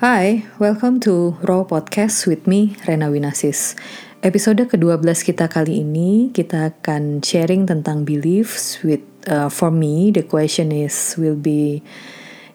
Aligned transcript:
Hai, 0.00 0.48
welcome 0.56 0.96
to 1.04 1.36
Raw 1.44 1.60
Podcast 1.60 2.24
with 2.24 2.48
me, 2.48 2.72
Rena 2.88 3.12
Winasis. 3.12 3.76
Episode 4.24 4.64
ke-12 4.64 5.04
kita 5.28 5.44
kali 5.44 5.84
ini, 5.84 6.32
kita 6.32 6.72
akan 6.72 7.20
sharing 7.20 7.68
tentang 7.68 8.08
beliefs 8.08 8.80
with, 8.80 9.04
uh, 9.28 9.52
for 9.52 9.68
me, 9.68 10.08
the 10.08 10.24
question 10.24 10.72
is, 10.72 11.20
will 11.20 11.36
be, 11.36 11.84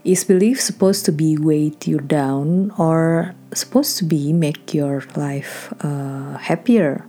is 0.01 0.25
belief 0.25 0.57
supposed 0.57 1.05
to 1.05 1.13
be 1.13 1.37
weight 1.37 1.85
you 1.85 2.01
down 2.01 2.73
or 2.81 3.37
supposed 3.53 4.01
to 4.01 4.09
be 4.09 4.33
make 4.33 4.73
your 4.73 5.05
life 5.13 5.69
uh, 5.85 6.41
happier? 6.41 7.05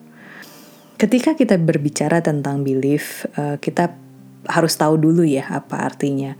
Ketika 1.00 1.32
kita 1.32 1.56
berbicara 1.56 2.20
tentang 2.20 2.60
belief, 2.60 3.24
uh, 3.40 3.56
kita 3.56 3.88
harus 4.52 4.76
tahu 4.76 5.00
dulu 5.00 5.24
ya 5.24 5.48
apa 5.48 5.80
artinya. 5.80 6.36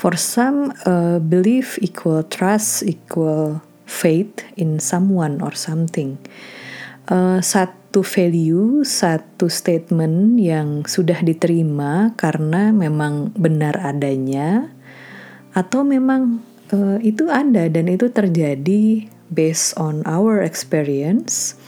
For 0.00 0.16
some, 0.16 0.72
uh, 0.88 1.20
belief 1.20 1.76
equal 1.84 2.24
trust 2.24 2.88
equal 2.88 3.60
faith 3.84 4.40
in 4.56 4.80
someone 4.80 5.44
or 5.44 5.52
something. 5.52 6.16
Uh, 7.04 7.44
satu 7.44 8.00
value, 8.00 8.80
satu 8.80 9.52
statement 9.52 10.40
yang 10.40 10.88
sudah 10.88 11.20
diterima 11.20 12.16
karena 12.16 12.72
memang 12.72 13.36
benar 13.36 13.76
adanya, 13.76 14.72
atau 15.52 15.84
memang 15.84 16.40
uh, 16.72 16.96
itu 17.04 17.28
ada 17.28 17.68
dan 17.68 17.92
itu 17.92 18.08
terjadi 18.08 19.04
based 19.28 19.76
on 19.76 20.00
our 20.08 20.40
experience, 20.40 21.60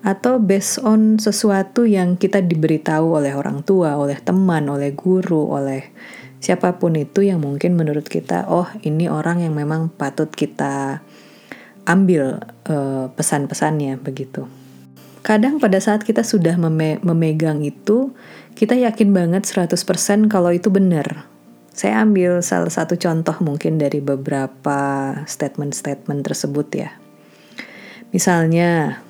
atau 0.00 0.40
based 0.40 0.80
on 0.80 1.20
sesuatu 1.20 1.84
yang 1.84 2.16
kita 2.16 2.40
diberitahu 2.40 3.20
oleh 3.20 3.36
orang 3.36 3.60
tua, 3.68 4.00
oleh 4.00 4.16
teman, 4.16 4.64
oleh 4.72 4.96
guru, 4.96 5.44
oleh 5.52 5.92
siapa 6.40 6.80
pun 6.80 6.96
itu 6.96 7.20
yang 7.22 7.44
mungkin 7.44 7.76
menurut 7.76 8.08
kita 8.08 8.48
oh 8.48 8.66
ini 8.82 9.06
orang 9.06 9.44
yang 9.44 9.52
memang 9.52 9.92
patut 9.92 10.32
kita 10.32 11.04
ambil 11.84 12.40
uh, 12.68 13.12
pesan-pesannya 13.12 14.00
begitu. 14.00 14.48
Kadang 15.20 15.60
pada 15.60 15.76
saat 15.84 16.00
kita 16.00 16.24
sudah 16.24 16.56
meme 16.56 16.96
memegang 17.04 17.60
itu, 17.60 18.16
kita 18.56 18.72
yakin 18.72 19.12
banget 19.12 19.44
100% 19.44 19.76
kalau 20.32 20.48
itu 20.48 20.72
benar. 20.72 21.28
Saya 21.76 22.02
ambil 22.04 22.40
salah 22.40 22.72
satu 22.72 22.96
contoh 22.96 23.36
mungkin 23.44 23.76
dari 23.76 24.00
beberapa 24.00 25.12
statement-statement 25.28 26.24
tersebut 26.24 26.68
ya. 26.72 26.90
Misalnya, 28.10 29.00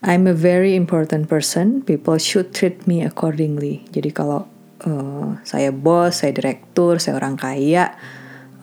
I'm 0.00 0.24
a 0.30 0.36
very 0.36 0.76
important 0.76 1.28
person, 1.28 1.84
people 1.84 2.16
should 2.16 2.56
treat 2.56 2.84
me 2.88 3.04
accordingly. 3.04 3.84
Jadi 3.92 4.14
kalau 4.14 4.48
uh, 4.84 5.36
saya 5.44 5.72
bos, 5.72 6.22
saya 6.22 6.32
direktur, 6.32 7.00
saya 7.00 7.16
orang 7.16 7.36
kaya, 7.36 7.96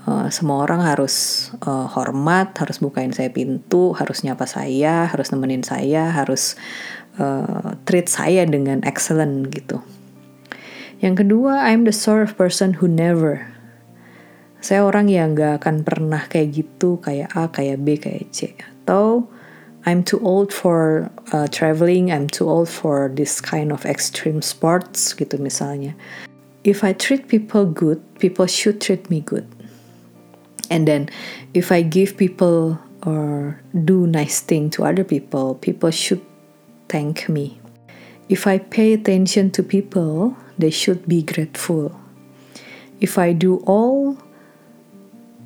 uh, 0.07 0.27
semua 0.33 0.63
orang 0.63 0.81
harus 0.81 1.49
uh, 1.65 1.85
hormat, 1.91 2.55
harus 2.57 2.81
bukain 2.81 3.11
saya 3.11 3.29
pintu, 3.29 3.93
harus 3.93 4.23
nyapa 4.23 4.45
saya, 4.45 5.09
harus 5.09 5.29
nemenin 5.29 5.61
saya, 5.61 6.09
harus 6.09 6.57
uh, 7.21 7.77
treat 7.85 8.09
saya 8.09 8.47
dengan 8.47 8.81
excellent 8.87 9.51
gitu. 9.53 9.83
Yang 10.97 11.25
kedua, 11.25 11.69
I'm 11.69 11.85
the 11.85 11.93
sort 11.93 12.25
of 12.25 12.33
person 12.33 12.81
who 12.81 12.89
never. 12.89 13.45
Saya 14.57 14.81
orang 14.81 15.13
yang 15.13 15.37
gak 15.37 15.61
akan 15.61 15.85
pernah 15.85 16.25
kayak 16.25 16.49
gitu, 16.57 16.97
kayak 16.97 17.29
A, 17.37 17.53
kayak 17.53 17.85
B, 17.85 18.02
kayak 18.02 18.33
C. 18.33 18.57
Atau 18.57 19.29
I'm 19.88 20.03
too 20.03 20.19
old 20.19 20.52
for 20.52 21.09
uh, 21.31 21.47
traveling, 21.47 22.11
I'm 22.11 22.27
too 22.27 22.49
old 22.49 22.67
for 22.67 23.07
this 23.07 23.39
kind 23.39 23.71
of 23.71 23.85
extreme 23.85 24.43
sports 24.43 25.16
gitu 25.16 25.39
misalnya. 25.39 25.95
If 26.67 26.83
I 26.83 26.91
treat 26.91 27.31
people 27.31 27.63
good, 27.63 28.03
people 28.19 28.52
should 28.52 28.83
treat 28.83 29.08
me 29.08 29.23
good. 29.23 29.47
And 30.67 30.83
then 30.91 31.08
if 31.55 31.71
I 31.71 31.88
give 31.88 32.19
people 32.19 32.75
or 33.08 33.63
do 33.71 34.03
nice 34.03 34.43
thing 34.43 34.67
to 34.75 34.83
other 34.83 35.08
people, 35.08 35.55
people 35.55 35.95
should 35.95 36.19
thank 36.91 37.31
me. 37.31 37.55
If 38.27 38.43
I 38.43 38.59
pay 38.59 38.91
attention 38.91 39.55
to 39.55 39.64
people, 39.64 40.36
they 40.59 40.67
should 40.67 41.08
be 41.08 41.23
grateful. 41.23 41.95
If 42.99 43.15
I 43.15 43.31
do 43.31 43.64
all 43.64 44.19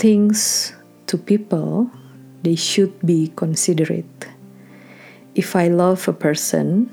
things 0.01 0.73
to 1.05 1.21
people, 1.21 1.93
they 2.41 2.57
should 2.57 2.97
be 3.05 3.29
considerate 3.37 4.30
if 5.35 5.55
I 5.55 5.71
love 5.71 6.07
a 6.07 6.15
person, 6.15 6.91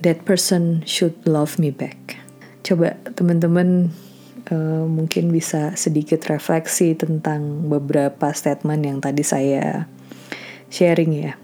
that 0.00 0.24
person 0.24 0.84
should 0.88 1.16
love 1.28 1.60
me 1.60 1.68
back. 1.70 2.16
Coba 2.64 2.96
teman-teman 3.16 3.92
uh, 4.48 4.84
mungkin 4.88 5.32
bisa 5.32 5.76
sedikit 5.76 6.24
refleksi 6.28 6.96
tentang 6.96 7.68
beberapa 7.68 8.32
statement 8.32 8.82
yang 8.84 8.98
tadi 9.00 9.24
saya 9.24 9.88
sharing 10.72 11.12
ya. 11.12 11.34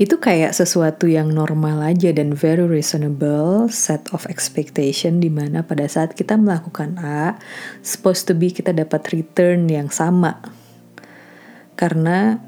Itu 0.00 0.16
kayak 0.16 0.56
sesuatu 0.56 1.04
yang 1.04 1.28
normal 1.36 1.84
aja 1.84 2.08
dan 2.16 2.32
very 2.32 2.64
reasonable 2.64 3.68
set 3.68 4.08
of 4.16 4.24
expectation 4.32 5.20
di 5.20 5.28
mana 5.28 5.60
pada 5.60 5.84
saat 5.84 6.16
kita 6.16 6.40
melakukan 6.40 6.96
A, 7.04 7.36
supposed 7.84 8.24
to 8.24 8.32
be 8.32 8.48
kita 8.48 8.72
dapat 8.72 9.12
return 9.12 9.68
yang 9.68 9.92
sama. 9.92 10.40
Karena 11.76 12.40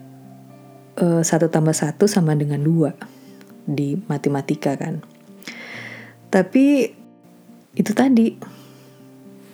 satu 1.00 1.48
tambah 1.48 1.72
satu 1.72 2.04
sama 2.04 2.36
dengan 2.36 2.60
dua 2.60 2.92
di 3.64 3.96
matematika 4.10 4.76
kan. 4.76 5.00
Tapi 6.32 6.90
itu 7.72 7.92
tadi 7.96 8.36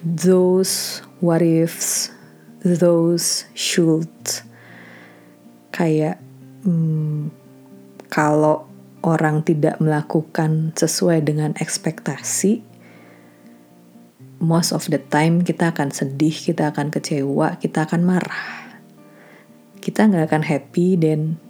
those 0.02 1.02
what 1.22 1.42
ifs, 1.42 2.10
those 2.62 3.46
should 3.54 4.10
kayak 5.70 6.18
hmm, 6.66 7.30
kalau 8.10 8.66
orang 9.06 9.46
tidak 9.46 9.78
melakukan 9.78 10.74
sesuai 10.74 11.22
dengan 11.22 11.54
ekspektasi, 11.58 12.66
most 14.42 14.74
of 14.74 14.86
the 14.90 14.98
time 14.98 15.46
kita 15.46 15.70
akan 15.70 15.94
sedih, 15.94 16.34
kita 16.34 16.74
akan 16.74 16.90
kecewa, 16.90 17.58
kita 17.62 17.86
akan 17.86 18.02
marah 18.02 18.67
kita 19.88 20.04
nggak 20.04 20.28
akan 20.28 20.44
happy 20.44 21.00
dan 21.00 21.40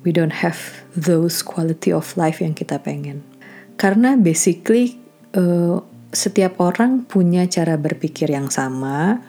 we 0.00 0.16
don't 0.16 0.40
have 0.40 0.80
those 0.96 1.44
quality 1.44 1.92
of 1.92 2.08
life 2.16 2.40
yang 2.40 2.56
kita 2.56 2.80
pengen. 2.80 3.20
Karena 3.76 4.16
basically 4.16 4.96
uh, 5.36 5.84
setiap 6.08 6.56
orang 6.56 7.04
punya 7.04 7.44
cara 7.52 7.76
berpikir 7.76 8.32
yang 8.32 8.48
sama, 8.48 9.20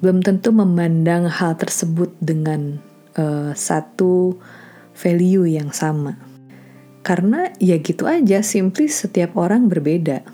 belum 0.00 0.24
tentu 0.24 0.48
memandang 0.48 1.28
hal 1.28 1.60
tersebut 1.60 2.08
dengan 2.24 2.80
uh, 3.20 3.52
satu 3.52 4.32
value 4.96 5.44
yang 5.44 5.68
sama. 5.68 6.16
Karena 7.04 7.52
ya 7.60 7.76
gitu 7.84 8.08
aja, 8.08 8.40
simply 8.40 8.88
setiap 8.88 9.36
orang 9.36 9.68
berbeda. 9.68 10.24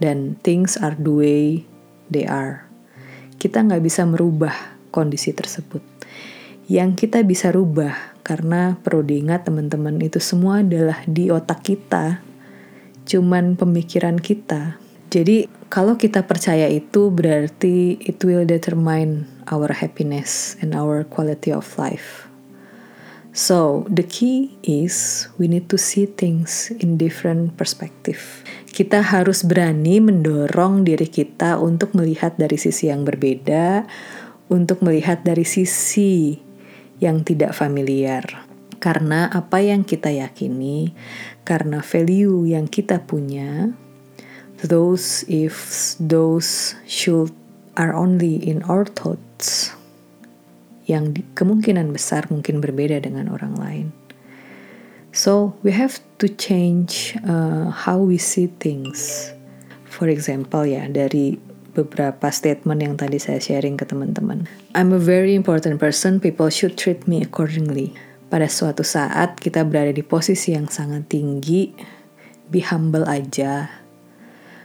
Dan 0.00 0.40
things 0.40 0.80
are 0.80 0.96
the 0.96 1.12
way 1.12 1.44
they 2.08 2.24
are. 2.24 2.64
Kita 3.36 3.60
nggak 3.60 3.84
bisa 3.84 4.08
merubah 4.08 4.80
kondisi 4.88 5.36
tersebut 5.36 5.94
yang 6.70 6.96
kita 6.96 7.20
bisa 7.24 7.52
rubah. 7.52 8.16
Karena 8.24 8.80
perlu 8.80 9.04
diingat 9.04 9.44
teman-teman 9.44 10.00
itu 10.00 10.16
semua 10.16 10.64
adalah 10.64 11.04
di 11.04 11.28
otak 11.28 11.60
kita. 11.60 12.24
Cuman 13.04 13.56
pemikiran 13.60 14.16
kita. 14.16 14.80
Jadi 15.12 15.46
kalau 15.68 15.94
kita 16.00 16.24
percaya 16.24 16.66
itu 16.66 17.12
berarti 17.12 18.00
it 18.00 18.18
will 18.24 18.48
determine 18.48 19.28
our 19.52 19.70
happiness 19.76 20.56
and 20.64 20.72
our 20.72 21.04
quality 21.04 21.52
of 21.52 21.68
life. 21.76 22.26
So 23.34 23.84
the 23.90 24.06
key 24.06 24.56
is 24.64 25.26
we 25.36 25.50
need 25.50 25.68
to 25.68 25.78
see 25.78 26.06
things 26.06 26.72
in 26.80 26.96
different 26.96 27.60
perspective. 27.60 28.46
Kita 28.70 29.04
harus 29.04 29.44
berani 29.44 30.00
mendorong 30.00 30.86
diri 30.86 31.06
kita 31.06 31.60
untuk 31.60 31.92
melihat 31.98 32.38
dari 32.40 32.56
sisi 32.56 32.88
yang 32.88 33.02
berbeda 33.02 33.86
untuk 34.52 34.84
melihat 34.84 35.24
dari 35.24 35.44
sisi 35.46 36.36
yang 37.04 37.20
tidak 37.20 37.52
familiar. 37.52 38.24
Karena 38.80 39.28
apa 39.28 39.60
yang 39.60 39.84
kita 39.84 40.08
yakini, 40.08 40.96
karena 41.44 41.84
value 41.84 42.48
yang 42.48 42.64
kita 42.64 43.04
punya, 43.04 43.72
those 44.64 45.28
ifs, 45.28 46.00
those 46.00 46.72
should 46.88 47.32
are 47.76 47.92
only 47.92 48.40
in 48.40 48.64
our 48.64 48.88
thoughts 48.88 49.76
yang 50.84 51.16
kemungkinan 51.32 51.92
besar 51.92 52.28
mungkin 52.28 52.60
berbeda 52.60 53.00
dengan 53.04 53.32
orang 53.32 53.56
lain. 53.56 53.86
So 55.14 55.54
we 55.62 55.70
have 55.72 56.02
to 56.18 56.26
change 56.26 57.14
uh, 57.22 57.70
how 57.70 58.02
we 58.02 58.18
see 58.18 58.50
things. 58.60 59.30
For 59.86 60.10
example 60.10 60.66
ya 60.66 60.90
dari 60.90 61.38
beberapa 61.74 62.30
statement 62.30 62.80
yang 62.80 62.94
tadi 62.94 63.18
saya 63.18 63.42
sharing 63.42 63.74
ke 63.74 63.84
teman-teman. 63.84 64.46
I'm 64.78 64.94
a 64.94 65.02
very 65.02 65.34
important 65.34 65.82
person, 65.82 66.22
people 66.22 66.48
should 66.48 66.78
treat 66.78 67.04
me 67.10 67.20
accordingly. 67.20 67.92
Pada 68.30 68.46
suatu 68.46 68.86
saat 68.86 69.36
kita 69.42 69.66
berada 69.66 69.90
di 69.90 70.02
posisi 70.06 70.54
yang 70.54 70.70
sangat 70.70 71.10
tinggi, 71.10 71.74
be 72.48 72.62
humble 72.62 73.04
aja. 73.04 73.82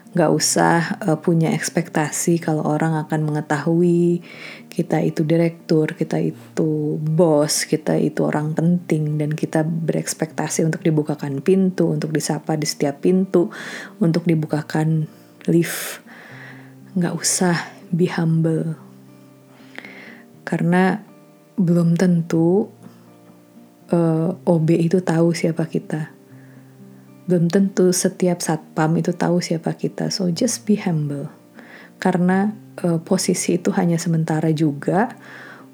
Gak 0.09 0.31
usah 0.33 0.97
uh, 1.05 1.21
punya 1.21 1.53
ekspektasi 1.53 2.41
kalau 2.41 2.65
orang 2.65 2.97
akan 2.97 3.29
mengetahui 3.29 4.25
kita 4.73 5.05
itu 5.05 5.21
direktur, 5.21 5.93
kita 5.93 6.17
itu 6.17 6.97
bos, 6.97 7.69
kita 7.69 7.93
itu 7.93 8.25
orang 8.25 8.57
penting, 8.57 9.21
dan 9.21 9.37
kita 9.37 9.61
berekspektasi 9.61 10.65
untuk 10.65 10.81
dibukakan 10.81 11.45
pintu, 11.45 11.93
untuk 11.93 12.09
disapa 12.09 12.57
di 12.57 12.65
setiap 12.65 13.05
pintu, 13.05 13.53
untuk 14.01 14.25
dibukakan 14.25 15.05
lift. 15.45 16.01
Gak 16.97 17.13
usah 17.13 17.69
be 17.93 18.09
humble, 18.09 18.77
karena 20.45 21.01
belum 21.57 21.97
tentu 21.97 22.69
uh, 23.93 23.97
eh, 23.97 24.29
OB 24.49 24.67
itu 24.77 25.01
tahu 25.01 25.33
siapa 25.33 25.65
kita 25.69 26.19
belum 27.29 27.45
tentu 27.45 27.93
setiap 27.93 28.41
satpam 28.41 28.97
itu 28.97 29.13
tahu 29.13 29.37
siapa 29.37 29.77
kita. 29.77 30.09
So 30.09 30.33
just 30.33 30.65
be 30.65 30.81
humble. 30.81 31.29
Karena 32.01 32.49
uh, 32.81 32.97
posisi 32.97 33.61
itu 33.61 33.69
hanya 33.77 34.01
sementara 34.01 34.49
juga. 34.49 35.13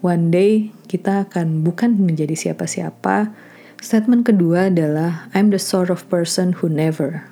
One 0.04 0.36
day 0.36 0.76
kita 0.92 1.32
akan 1.32 1.64
bukan 1.64 1.96
menjadi 1.96 2.36
siapa-siapa. 2.36 3.32
Statement 3.80 4.28
kedua 4.28 4.68
adalah 4.68 5.32
I'm 5.32 5.48
the 5.48 5.62
sort 5.64 5.88
of 5.88 6.04
person 6.12 6.60
who 6.60 6.68
never. 6.68 7.24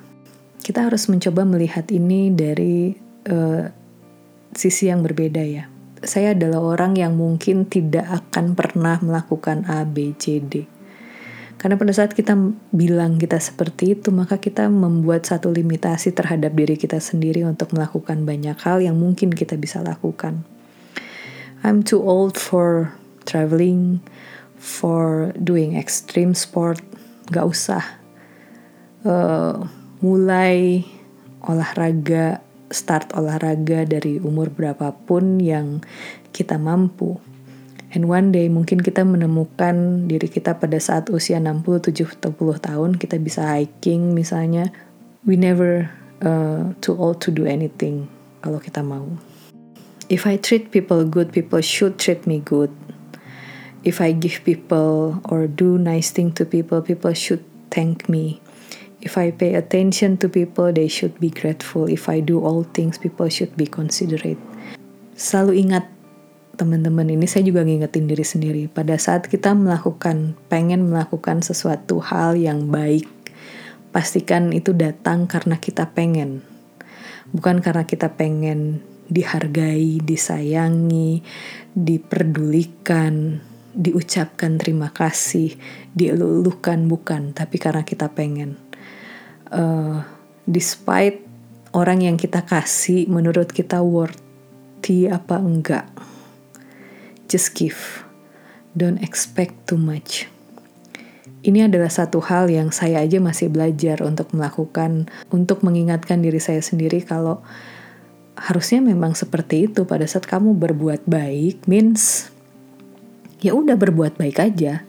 Kita 0.64 0.88
harus 0.88 1.04
mencoba 1.12 1.44
melihat 1.44 1.92
ini 1.92 2.32
dari 2.32 2.96
uh, 3.28 3.70
sisi 4.54 4.88
yang 4.88 5.04
berbeda 5.04 5.42
ya. 5.44 5.68
Saya 6.04 6.36
adalah 6.36 6.60
orang 6.60 7.00
yang 7.00 7.16
mungkin 7.16 7.64
tidak 7.64 8.04
akan 8.04 8.52
pernah 8.52 9.00
melakukan 9.00 9.64
A, 9.64 9.88
B, 9.88 10.12
C, 10.20 10.40
D 10.40 10.74
karena 11.64 11.80
pada 11.80 11.96
saat 11.96 12.12
kita 12.12 12.36
bilang 12.76 13.16
kita 13.16 13.40
seperti 13.40 13.96
itu, 13.96 14.12
maka 14.12 14.36
kita 14.36 14.68
membuat 14.68 15.24
satu 15.24 15.48
limitasi 15.48 16.12
terhadap 16.12 16.52
diri 16.52 16.76
kita 16.76 17.00
sendiri 17.00 17.40
untuk 17.40 17.72
melakukan 17.72 18.28
banyak 18.28 18.52
hal 18.60 18.84
yang 18.84 19.00
mungkin 19.00 19.32
kita 19.32 19.56
bisa 19.56 19.80
lakukan. 19.80 20.44
I'm 21.64 21.80
too 21.80 22.04
old 22.04 22.36
for 22.36 22.92
traveling, 23.24 24.04
for 24.60 25.32
doing 25.40 25.72
extreme 25.72 26.36
sport. 26.36 26.84
Gak 27.32 27.48
usah. 27.48 27.80
Uh, 29.00 29.64
mulai 30.04 30.84
olahraga, 31.40 32.43
start 32.74 33.14
olahraga 33.14 33.86
dari 33.86 34.18
umur 34.18 34.50
berapapun 34.50 35.38
yang 35.38 35.80
kita 36.34 36.58
mampu 36.58 37.22
And 37.94 38.10
one 38.10 38.34
day 38.34 38.50
mungkin 38.50 38.82
kita 38.82 39.06
menemukan 39.06 40.10
diri 40.10 40.26
kita 40.26 40.58
pada 40.58 40.82
saat 40.82 41.14
usia 41.14 41.38
60, 41.38 41.94
70 41.94 42.26
tahun 42.34 42.90
kita 42.98 43.22
bisa 43.22 43.46
hiking 43.54 44.18
misalnya. 44.18 44.74
We 45.22 45.38
never 45.38 45.94
uh, 46.18 46.74
too 46.82 46.98
old 46.98 47.22
to 47.22 47.30
do 47.30 47.46
anything 47.46 48.10
kalau 48.42 48.58
kita 48.58 48.82
mau. 48.82 49.06
If 50.10 50.26
I 50.26 50.42
treat 50.42 50.74
people 50.74 51.06
good, 51.06 51.30
people 51.30 51.62
should 51.62 51.96
treat 52.02 52.26
me 52.26 52.42
good. 52.42 52.74
If 53.86 54.02
I 54.02 54.10
give 54.10 54.42
people 54.42 55.22
or 55.30 55.46
do 55.46 55.78
nice 55.78 56.10
thing 56.10 56.34
to 56.36 56.44
people, 56.44 56.82
people 56.82 57.14
should 57.14 57.46
thank 57.70 58.10
me. 58.10 58.42
If 59.04 59.20
I 59.20 59.36
pay 59.36 59.52
attention 59.60 60.16
to 60.24 60.32
people, 60.32 60.72
they 60.72 60.88
should 60.88 61.20
be 61.20 61.28
grateful. 61.28 61.92
If 61.92 62.08
I 62.08 62.24
do 62.24 62.40
all 62.40 62.64
things, 62.64 62.96
people 62.96 63.28
should 63.28 63.52
be 63.52 63.68
considerate. 63.68 64.40
Selalu 65.12 65.68
ingat 65.68 65.84
teman-teman 66.56 67.10
ini 67.10 67.26
saya 67.26 67.44
juga 67.44 67.66
ngingetin 67.66 68.06
diri 68.08 68.24
sendiri 68.24 68.62
pada 68.70 68.94
saat 68.96 69.26
kita 69.26 69.52
melakukan 69.52 70.38
pengen 70.46 70.86
melakukan 70.86 71.42
sesuatu 71.42 71.98
hal 71.98 72.38
yang 72.38 72.70
baik 72.70 73.10
pastikan 73.90 74.54
itu 74.54 74.70
datang 74.70 75.26
karena 75.26 75.58
kita 75.58 75.90
pengen 75.90 76.46
bukan 77.34 77.58
karena 77.58 77.82
kita 77.82 78.14
pengen 78.14 78.86
dihargai 79.10 79.98
disayangi 79.98 81.26
diperdulikan 81.74 83.42
diucapkan 83.74 84.54
terima 84.54 84.94
kasih 84.94 85.58
dielulukan 85.90 86.86
bukan 86.86 87.34
tapi 87.34 87.58
karena 87.58 87.82
kita 87.82 88.14
pengen 88.14 88.54
uh, 89.54 90.02
despite 90.44 91.22
orang 91.70 92.02
yang 92.02 92.16
kita 92.18 92.42
kasih 92.42 93.06
menurut 93.06 93.54
kita 93.54 93.80
worthy 93.80 95.06
apa 95.06 95.38
enggak 95.38 95.86
Just 97.24 97.56
give. 97.56 98.04
Don't 98.76 99.00
expect 99.00 99.56
too 99.64 99.80
much. 99.80 100.28
Ini 101.44 101.68
adalah 101.68 101.88
satu 101.88 102.20
hal 102.24 102.52
yang 102.52 102.70
saya 102.70 103.00
aja 103.00 103.20
masih 103.20 103.50
belajar 103.50 104.00
untuk 104.04 104.32
melakukan, 104.36 105.08
untuk 105.32 105.64
mengingatkan 105.64 106.20
diri 106.20 106.40
saya 106.40 106.60
sendiri 106.60 107.00
kalau 107.04 107.40
harusnya 108.36 108.84
memang 108.84 109.16
seperti 109.16 109.72
itu 109.72 109.82
pada 109.88 110.04
saat 110.04 110.30
kamu 110.30 110.54
berbuat 110.56 111.06
baik 111.06 111.64
means 111.70 112.28
ya 113.40 113.56
udah 113.56 113.76
berbuat 113.76 114.20
baik 114.20 114.40
aja. 114.40 114.84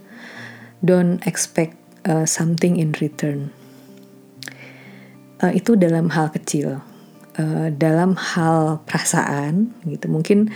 Don't 0.83 1.23
expect 1.23 1.79
uh, 2.03 2.27
something 2.27 2.75
in 2.75 2.93
return. 2.99 3.54
Uh, 5.43 5.51
itu 5.51 5.75
dalam 5.75 6.07
hal 6.11 6.31
kecil. 6.31 6.79
Uh, 7.35 7.67
dalam 7.75 8.15
hal 8.15 8.79
perasaan 8.87 9.75
gitu 9.83 10.07
mungkin 10.07 10.55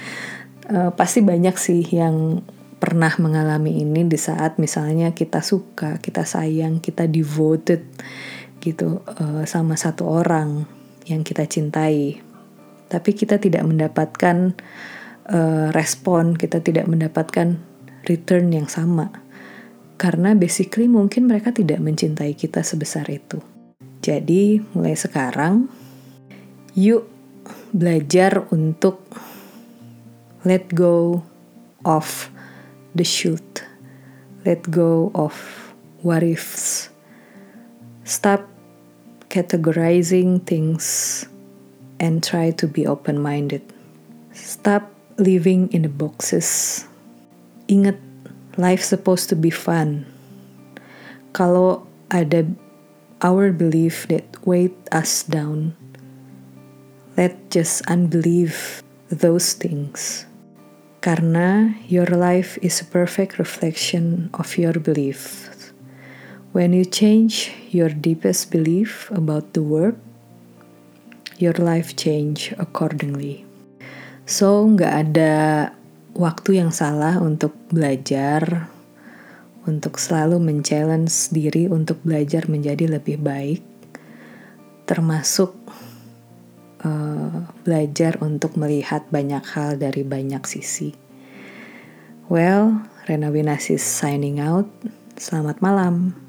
uh, 0.71 0.95
pasti 0.95 1.19
banyak 1.19 1.59
sih 1.59 1.83
yang 1.83 2.39
pernah 2.79 3.11
mengalami 3.19 3.83
ini 3.83 4.07
di 4.07 4.15
saat 4.15 4.55
misalnya 4.55 5.11
kita 5.11 5.43
suka, 5.43 5.99
kita 5.99 6.23
sayang, 6.23 6.79
kita 6.79 7.11
devoted 7.11 7.83
gitu 8.63 9.03
uh, 9.03 9.43
sama 9.43 9.75
satu 9.75 10.07
orang 10.07 10.63
yang 11.03 11.27
kita 11.27 11.43
cintai. 11.43 12.23
Tapi 12.89 13.11
kita 13.13 13.37
tidak 13.37 13.67
mendapatkan 13.67 14.55
uh, 15.27 15.67
respon, 15.75 16.39
kita 16.39 16.63
tidak 16.63 16.87
mendapatkan 16.87 17.59
return 18.07 18.55
yang 18.55 18.71
sama. 18.71 19.11
Karena 19.99 20.31
basically 20.31 20.87
mungkin 20.87 21.27
mereka 21.27 21.51
tidak 21.51 21.83
mencintai 21.83 22.31
kita 22.33 22.63
sebesar 22.63 23.03
itu. 23.11 23.43
Jadi 24.09 24.57
mulai 24.73 24.97
sekarang 24.97 25.69
yuk 26.73 27.05
belajar 27.69 28.41
untuk 28.49 29.05
let 30.41 30.65
go 30.73 31.21
of 31.85 32.33
the 32.97 33.05
shoot, 33.05 33.61
let 34.49 34.65
go 34.73 35.13
of 35.13 35.37
what 36.01 36.25
ifs. 36.25 36.89
Stop 38.01 38.49
categorizing 39.29 40.41
things 40.41 41.21
and 42.01 42.25
try 42.25 42.49
to 42.49 42.65
be 42.65 42.89
open 42.89 43.21
minded. 43.21 43.61
Stop 44.33 44.89
living 45.21 45.69
in 45.69 45.85
the 45.85 45.93
boxes. 45.93 46.81
Ingat, 47.69 48.01
life 48.57 48.81
supposed 48.81 49.29
to 49.29 49.37
be 49.37 49.53
fun. 49.53 50.09
Kalau 51.37 51.85
ada 52.09 52.49
our 53.21 53.51
belief 53.51 54.07
that 54.07 54.23
weight 54.45 54.75
us 54.91 55.23
down, 55.23 55.75
let 57.17 57.51
just 57.51 57.83
unbelieve 57.87 58.83
those 59.09 59.53
things. 59.53 60.25
Karena 60.99 61.75
your 61.87 62.07
life 62.07 62.59
is 62.61 62.79
a 62.81 62.87
perfect 62.87 63.39
reflection 63.39 64.29
of 64.35 64.57
your 64.57 64.75
beliefs. 64.75 65.47
When 66.51 66.73
you 66.73 66.83
change 66.83 67.51
your 67.71 67.89
deepest 67.89 68.51
belief 68.51 69.11
about 69.11 69.53
the 69.53 69.63
world, 69.63 69.95
your 71.39 71.55
life 71.55 71.95
change 71.95 72.51
accordingly. 72.59 73.47
So, 74.27 74.67
nggak 74.67 74.93
ada 75.09 75.35
waktu 76.13 76.59
yang 76.59 76.75
salah 76.75 77.17
untuk 77.23 77.55
belajar, 77.71 78.67
untuk 79.65 79.97
selalu 79.97 80.39
men-challenge 80.39 81.11
diri 81.33 81.67
untuk 81.67 81.99
belajar 82.05 82.47
menjadi 82.47 82.99
lebih 82.99 83.19
baik, 83.19 83.63
termasuk 84.87 85.55
uh, 86.85 87.43
belajar 87.65 88.21
untuk 88.23 88.55
melihat 88.55 89.03
banyak 89.11 89.43
hal 89.55 89.75
dari 89.75 90.05
banyak 90.05 90.43
sisi. 90.47 90.95
Well, 92.29 92.85
Rena 93.09 93.33
Winasis 93.33 93.81
signing 93.81 94.37
out. 94.37 94.69
Selamat 95.17 95.59
malam. 95.65 96.28